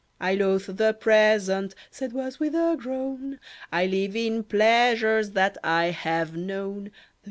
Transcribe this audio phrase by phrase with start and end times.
[0.19, 3.39] "I loathe the present," said Was, with a groan;
[3.71, 6.89] "I live in pleasures that I have known."